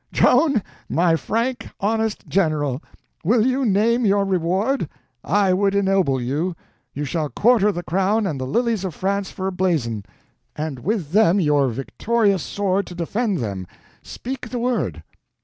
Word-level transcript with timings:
"Joan, 0.11 0.63
my 0.89 1.15
frank, 1.15 1.69
honest 1.79 2.27
General, 2.27 2.81
will 3.23 3.45
you 3.45 3.63
name 3.65 4.03
your 4.03 4.25
reward? 4.25 4.89
I 5.23 5.53
would 5.53 5.75
ennoble 5.75 6.19
you. 6.19 6.55
You 6.91 7.05
shall 7.05 7.29
quarter 7.29 7.71
the 7.71 7.83
crown 7.83 8.25
and 8.25 8.41
the 8.41 8.47
lilies 8.47 8.83
of 8.83 8.95
France 8.95 9.29
for 9.29 9.51
blazon, 9.51 10.03
and 10.55 10.79
with 10.79 11.11
them 11.11 11.39
your 11.39 11.67
victorious 11.67 12.41
sword 12.41 12.87
to 12.87 12.95
defend 12.95 13.37
them—speak 13.37 14.49
the 14.49 14.57
word." 14.57 15.03